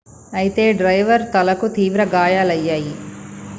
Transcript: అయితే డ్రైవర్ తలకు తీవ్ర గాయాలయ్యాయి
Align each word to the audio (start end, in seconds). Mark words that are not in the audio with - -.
అయితే 0.33 0.63
డ్రైవర్ 0.71 1.23
తలకు 1.33 1.67
తీవ్ర 1.67 2.03
గాయాలయ్యాయి 2.13 2.93